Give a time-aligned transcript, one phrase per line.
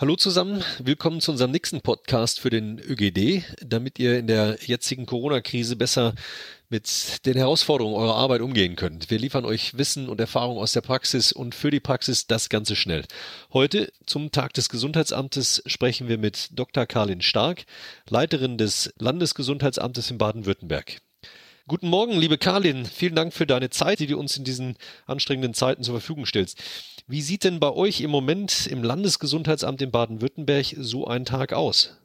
[0.00, 5.06] Hallo zusammen, willkommen zu unserem nächsten Podcast für den ÖGD, damit ihr in der jetzigen
[5.06, 6.14] Corona-Krise besser
[6.68, 9.10] mit den Herausforderungen eurer Arbeit umgehen könnt.
[9.10, 12.76] Wir liefern euch Wissen und Erfahrung aus der Praxis und für die Praxis das Ganze
[12.76, 13.06] schnell.
[13.52, 16.86] Heute zum Tag des Gesundheitsamtes sprechen wir mit Dr.
[16.86, 17.64] Karlin Stark,
[18.08, 21.00] Leiterin des Landesgesundheitsamtes in Baden-Württemberg.
[21.66, 22.86] Guten Morgen, liebe Karlin.
[22.86, 24.76] Vielen Dank für deine Zeit, die du uns in diesen
[25.06, 26.62] anstrengenden Zeiten zur Verfügung stellst.
[27.10, 31.98] Wie sieht denn bei euch im Moment im Landesgesundheitsamt in Baden-Württemberg so ein Tag aus?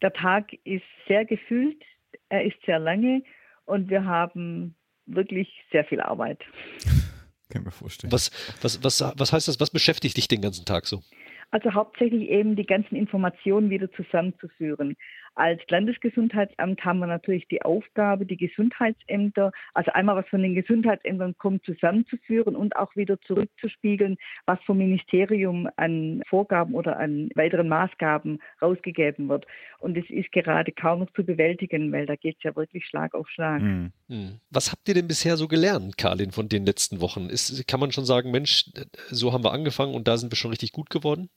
[0.00, 1.82] Der Tag ist sehr gefüllt,
[2.28, 3.24] er ist sehr lange
[3.64, 4.76] und wir haben
[5.06, 6.38] wirklich sehr viel Arbeit.
[7.50, 8.12] Kann ich mir vorstellen.
[8.12, 8.30] Was,
[8.62, 9.58] was, was, was heißt das?
[9.58, 11.02] Was beschäftigt dich den ganzen Tag so?
[11.50, 14.96] Also hauptsächlich eben die ganzen Informationen wieder zusammenzuführen.
[15.36, 21.36] Als Landesgesundheitsamt haben wir natürlich die Aufgabe, die Gesundheitsämter, also einmal was von den Gesundheitsämtern
[21.38, 24.16] kommt, zusammenzuführen und auch wieder zurückzuspiegeln,
[24.46, 29.46] was vom Ministerium an Vorgaben oder an weiteren Maßgaben rausgegeben wird.
[29.80, 33.14] Und es ist gerade kaum noch zu bewältigen, weil da geht es ja wirklich Schlag
[33.14, 33.60] auf Schlag.
[33.60, 33.92] Hm.
[34.08, 34.40] hm.
[34.50, 37.28] Was habt ihr denn bisher so gelernt, Karlin, von den letzten Wochen?
[37.28, 38.70] Ist, kann man schon sagen, Mensch,
[39.10, 41.28] so haben wir angefangen und da sind wir schon richtig gut geworden?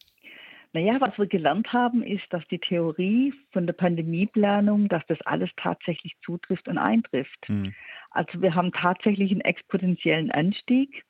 [0.73, 5.49] Naja, was wir gelernt haben, ist, dass die Theorie von der Pandemieplanung, dass das alles
[5.57, 7.47] tatsächlich zutrifft und eintrifft.
[7.47, 7.73] Mhm.
[8.11, 11.03] Also wir haben tatsächlich einen exponentiellen Anstieg.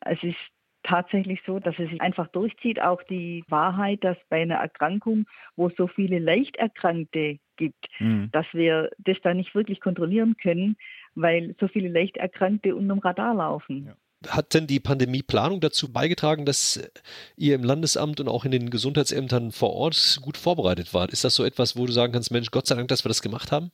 [0.00, 0.36] Es ist
[0.82, 2.80] tatsächlich so, dass es sich einfach durchzieht.
[2.80, 8.30] Auch die Wahrheit, dass bei einer Erkrankung, wo es so viele Leichterkrankte gibt, mhm.
[8.32, 10.76] dass wir das da nicht wirklich kontrollieren können,
[11.14, 13.86] weil so viele Leichterkrankte unterm Radar laufen.
[13.86, 13.96] Ja.
[14.28, 16.90] Hat denn die Pandemieplanung dazu beigetragen, dass
[17.36, 21.12] ihr im Landesamt und auch in den Gesundheitsämtern vor Ort gut vorbereitet wart?
[21.12, 23.22] Ist das so etwas, wo du sagen kannst, Mensch, Gott sei Dank, dass wir das
[23.22, 23.70] gemacht haben?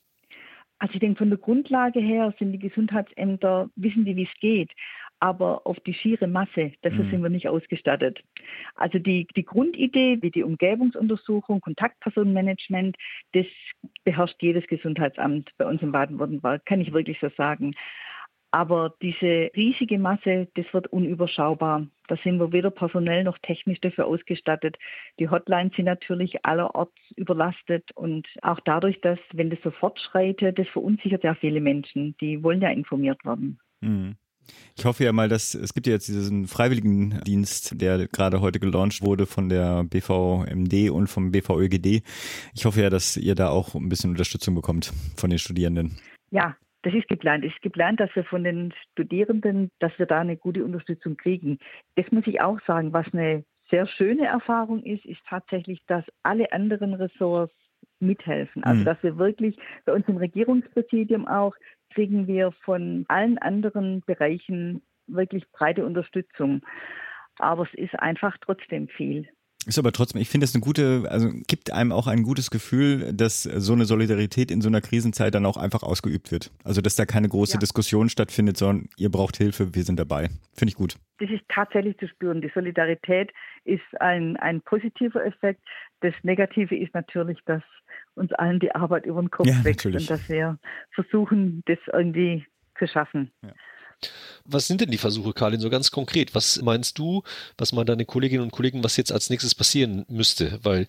[0.78, 4.72] Also ich denke, von der Grundlage her sind die Gesundheitsämter, wissen die, wie es geht.
[5.20, 7.10] Aber auf die schiere Masse, dafür mhm.
[7.10, 8.24] sind wir nicht ausgestattet.
[8.74, 12.96] Also die, die Grundidee, wie die Umgebungsuntersuchung, Kontaktpersonenmanagement,
[13.32, 13.46] das
[14.02, 17.76] beherrscht jedes Gesundheitsamt bei uns in Baden-Württemberg, kann ich wirklich so sagen.
[18.54, 21.86] Aber diese riesige Masse, das wird unüberschaubar.
[22.06, 24.76] Da sind wir weder personell noch technisch dafür ausgestattet.
[25.18, 30.68] Die Hotlines sind natürlich allerorts überlastet und auch dadurch, dass, wenn das so fortschreitet, das
[30.68, 32.14] verunsichert ja viele Menschen.
[32.20, 33.58] Die wollen ja informiert werden.
[33.80, 34.16] Mhm.
[34.76, 39.00] Ich hoffe ja mal, dass es gibt ja jetzt diesen Freiwilligendienst, der gerade heute gelauncht
[39.00, 42.02] wurde von der BVMD und vom BVÖGD.
[42.52, 45.96] Ich hoffe ja, dass ihr da auch ein bisschen Unterstützung bekommt von den Studierenden.
[46.30, 47.44] Ja, das ist geplant.
[47.44, 51.58] Es ist geplant, dass wir von den Studierenden, dass wir da eine gute Unterstützung kriegen.
[51.96, 56.52] Das muss ich auch sagen, was eine sehr schöne Erfahrung ist, ist tatsächlich, dass alle
[56.52, 57.54] anderen Ressorts
[58.00, 58.64] mithelfen.
[58.64, 58.84] Also mhm.
[58.84, 61.54] dass wir wirklich bei uns im Regierungspräsidium auch
[61.94, 66.62] kriegen wir von allen anderen Bereichen wirklich breite Unterstützung.
[67.38, 69.28] Aber es ist einfach trotzdem viel.
[69.66, 73.12] Ist aber trotzdem, ich finde das eine gute, also gibt einem auch ein gutes Gefühl,
[73.12, 76.50] dass so eine Solidarität in so einer Krisenzeit dann auch einfach ausgeübt wird.
[76.64, 77.60] Also dass da keine große ja.
[77.60, 80.30] Diskussion stattfindet, sondern ihr braucht Hilfe, wir sind dabei.
[80.54, 80.96] Finde ich gut.
[81.18, 82.40] Das ist tatsächlich zu spüren.
[82.40, 83.30] Die Solidarität
[83.64, 85.60] ist ein, ein positiver Effekt.
[86.00, 87.62] Das Negative ist natürlich, dass
[88.14, 90.02] uns allen die Arbeit über den Kopf ja, wächst natürlich.
[90.02, 90.58] und dass wir
[90.90, 92.44] versuchen, das irgendwie
[92.78, 93.30] zu schaffen.
[93.42, 93.52] Ja.
[94.44, 96.34] Was sind denn die Versuche, Karlin, so ganz konkret?
[96.34, 97.22] Was meinst du,
[97.58, 100.58] was meinen deine Kolleginnen und Kollegen, was jetzt als nächstes passieren müsste?
[100.62, 100.86] Weil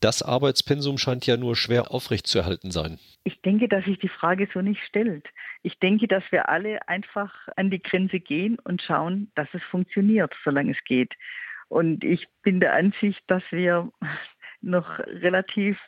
[0.00, 2.98] das Arbeitspensum scheint ja nur schwer aufrechtzuerhalten sein.
[3.24, 5.26] Ich denke, dass sich die Frage so nicht stellt.
[5.62, 10.34] Ich denke, dass wir alle einfach an die Grenze gehen und schauen, dass es funktioniert,
[10.44, 11.14] solange es geht.
[11.68, 13.90] Und ich bin der Ansicht, dass wir
[14.60, 15.78] noch relativ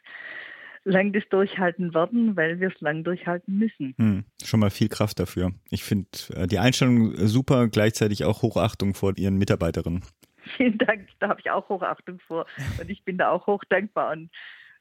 [0.86, 3.94] lang das durchhalten werden, weil wir es lang durchhalten müssen.
[3.98, 5.52] Hm, schon mal viel Kraft dafür.
[5.70, 10.04] Ich finde äh, die Einstellung super, gleichzeitig auch Hochachtung vor Ihren Mitarbeiterinnen.
[10.56, 12.46] Vielen Dank, da habe ich auch Hochachtung vor
[12.80, 14.30] und ich bin da auch hoch dankbar und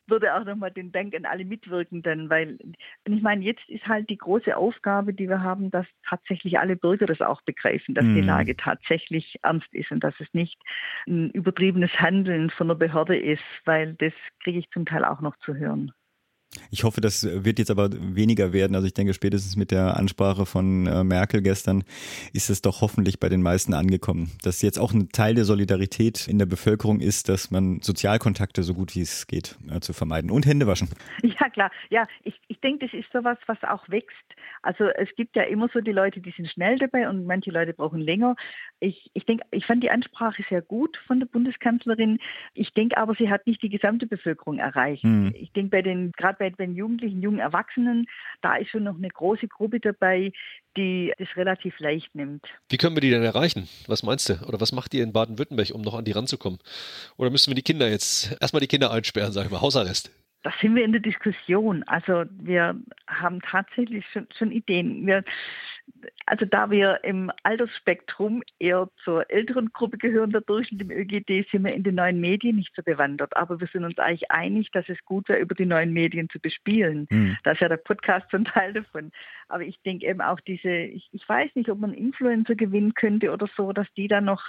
[0.08, 2.58] würde auch nochmal den Dank an alle Mitwirkenden, weil
[3.06, 7.06] ich meine, jetzt ist halt die große Aufgabe, die wir haben, dass tatsächlich alle Bürger
[7.06, 8.16] das auch begreifen, dass mm.
[8.16, 8.28] die hm.
[8.28, 10.60] Lage tatsächlich ernst ist und dass es nicht
[11.08, 14.14] ein übertriebenes Handeln von der Behörde ist, weil das
[14.44, 15.92] kriege ich zum Teil auch noch zu hören.
[16.72, 18.76] Ich hoffe, das wird jetzt aber weniger werden.
[18.76, 21.84] Also ich denke, spätestens mit der Ansprache von äh, Merkel gestern
[22.34, 26.28] ist es doch hoffentlich bei den meisten angekommen, dass jetzt auch ein Teil der Solidarität
[26.28, 30.32] in der Bevölkerung ist, dass man Sozialkontakte so gut wie es geht äh, zu vermeiden
[30.32, 30.90] und Hände waschen.
[31.40, 31.72] Ja, klar.
[31.90, 34.16] Ja, ich, ich denke, das ist sowas, was auch wächst.
[34.62, 37.74] Also es gibt ja immer so die Leute, die sind schnell dabei und manche Leute
[37.74, 38.36] brauchen länger.
[38.80, 42.20] Ich, ich denke, ich fand die Ansprache sehr gut von der Bundeskanzlerin.
[42.54, 45.04] Ich denke aber, sie hat nicht die gesamte Bevölkerung erreicht.
[45.04, 45.34] Hm.
[45.36, 48.08] Ich denke, bei den, gerade bei bei den Jugendlichen, jungen Erwachsenen,
[48.42, 50.32] da ist schon noch eine große Gruppe dabei,
[50.78, 52.46] die das relativ leicht nimmt.
[52.70, 53.68] Wie können wir die denn erreichen?
[53.88, 54.34] Was meinst du?
[54.48, 56.60] Oder was macht ihr in Baden-Württemberg, um noch an die ranzukommen?
[57.18, 60.12] Oder müssen wir die Kinder jetzt erstmal die Kinder einsperren, sag ich mal, Hausarrest?
[60.46, 61.82] Da sind wir in der Diskussion.
[61.88, 65.08] Also wir haben tatsächlich schon, schon Ideen.
[65.08, 65.24] Wir,
[66.28, 71.64] also da wir im Altersspektrum eher zur älteren Gruppe gehören, der Durchschnitt im ÖGD, sind
[71.64, 73.36] wir in den neuen Medien nicht so bewandert.
[73.36, 76.40] Aber wir sind uns eigentlich einig, dass es gut wäre, über die neuen Medien zu
[76.40, 77.08] bespielen.
[77.10, 77.38] Mhm.
[77.44, 79.12] Da ist ja der Podcast ein Teil davon.
[79.48, 83.32] Aber ich denke eben auch diese, ich, ich weiß nicht, ob man Influencer gewinnen könnte
[83.32, 84.44] oder so, dass die da noch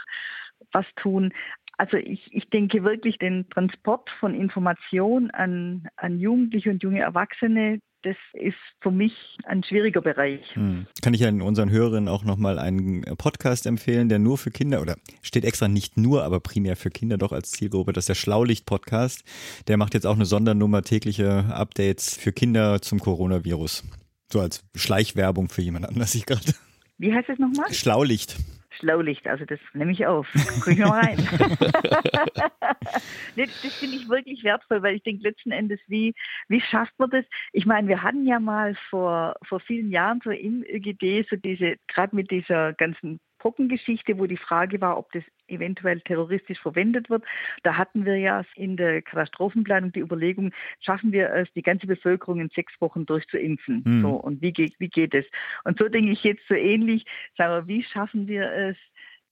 [0.73, 1.33] was tun.
[1.79, 7.81] Also ich, ich denke wirklich, den Transport von Information an, an Jugendliche und junge Erwachsene,
[8.03, 9.13] das ist für mich
[9.45, 10.41] ein schwieriger Bereich.
[10.55, 10.87] Hm.
[11.03, 14.97] Kann ich an unseren Hörerinnen auch nochmal einen Podcast empfehlen, der nur für Kinder oder
[15.23, 17.93] steht extra nicht nur, aber primär für Kinder doch als Zielgruppe.
[17.93, 19.25] Das ist der Schlaulicht-Podcast.
[19.67, 23.85] Der macht jetzt auch eine Sondernummer, tägliche Updates für Kinder zum Coronavirus.
[24.33, 26.53] So als Schleichwerbung für jemand anders, ich gerade.
[26.99, 27.73] Wie heißt es nochmal?
[27.73, 28.37] Schlaulicht.
[28.77, 30.27] Schlaulicht, also das nehme ich auf.
[30.61, 31.17] Guck ich mal rein.
[33.37, 36.15] nee, das finde ich wirklich wertvoll, weil ich denke letzten Endes, wie,
[36.49, 37.25] wie schafft man das?
[37.53, 41.77] Ich meine, wir hatten ja mal vor, vor vielen Jahren so im ÖGD so diese,
[41.89, 47.23] gerade mit dieser ganzen Pockengeschichte, wo die Frage war, ob das eventuell terroristisch verwendet wird.
[47.63, 50.51] Da hatten wir ja in der Katastrophenplanung die Überlegung,
[50.81, 53.85] schaffen wir es, die ganze Bevölkerung in sechs Wochen durchzuimpfen.
[53.87, 54.03] Mhm.
[54.03, 55.25] So, und wie geht, wie geht es?
[55.63, 57.07] Und so denke ich jetzt so ähnlich,
[57.37, 58.77] sagen wir, wie schaffen wir es,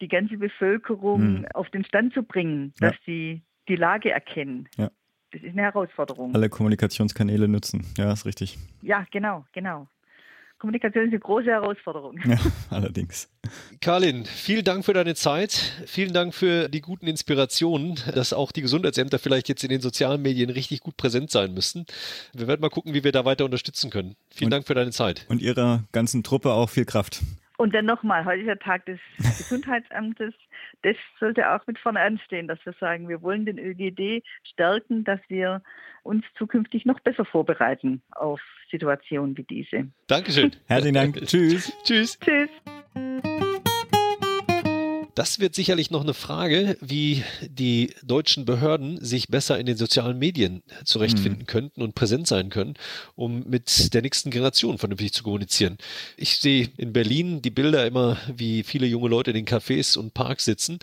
[0.00, 1.46] die ganze Bevölkerung mhm.
[1.52, 2.98] auf den Stand zu bringen, dass ja.
[3.06, 4.68] sie die Lage erkennen.
[4.76, 4.92] Ja.
[5.32, 6.36] Das ist eine Herausforderung.
[6.36, 7.84] Alle Kommunikationskanäle nutzen.
[7.98, 8.58] Ja, ist richtig.
[8.80, 9.88] Ja, genau, genau.
[10.64, 12.18] Kommunikation ist eine große Herausforderung.
[12.24, 12.38] Ja,
[12.70, 13.28] allerdings.
[13.82, 15.52] Karlin, vielen Dank für deine Zeit.
[15.84, 20.22] Vielen Dank für die guten Inspirationen, dass auch die Gesundheitsämter vielleicht jetzt in den sozialen
[20.22, 21.84] Medien richtig gut präsent sein müssten.
[22.32, 24.16] Wir werden mal gucken, wie wir da weiter unterstützen können.
[24.30, 25.26] Vielen und, Dank für deine Zeit.
[25.28, 27.20] Und Ihrer ganzen Truppe auch viel Kraft.
[27.56, 30.34] Und dann nochmal, heute ist der Tag des Gesundheitsamtes.
[30.82, 35.20] Das sollte auch mit vorne anstehen, dass wir sagen, wir wollen den ÖGD stärken, dass
[35.28, 35.62] wir
[36.02, 38.40] uns zukünftig noch besser vorbereiten auf
[38.70, 39.88] Situationen wie diese.
[40.08, 40.56] Dankeschön.
[40.66, 41.26] Herzlichen Dank.
[41.26, 41.72] Tschüss.
[41.84, 42.18] Tschüss.
[42.18, 42.50] Tschüss.
[45.14, 50.18] Das wird sicherlich noch eine Frage, wie die deutschen Behörden sich besser in den sozialen
[50.18, 51.46] Medien zurechtfinden mhm.
[51.46, 52.74] könnten und präsent sein können,
[53.14, 55.78] um mit der nächsten Generation vernünftig zu kommunizieren.
[56.16, 60.14] Ich sehe in Berlin die Bilder immer, wie viele junge Leute in den Cafés und
[60.14, 60.78] Parks sitzen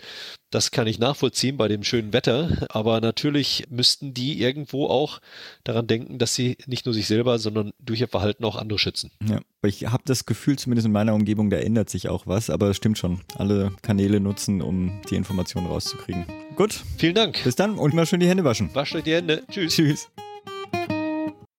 [0.52, 5.20] das kann ich nachvollziehen bei dem schönen Wetter, aber natürlich müssten die irgendwo auch
[5.64, 9.10] daran denken, dass sie nicht nur sich selber, sondern durch ihr Verhalten auch andere schützen.
[9.26, 12.68] Ja, ich habe das Gefühl, zumindest in meiner Umgebung, da ändert sich auch was, aber
[12.68, 13.22] es stimmt schon.
[13.34, 16.24] Alle Kanäle nutzen, um die Informationen rauszukriegen.
[16.56, 16.82] Gut.
[16.98, 17.42] Vielen Dank.
[17.44, 18.70] Bis dann und immer schön die Hände waschen.
[18.74, 19.42] Wascht euch die Hände.
[19.50, 19.74] Tschüss.
[19.74, 20.08] Tschüss.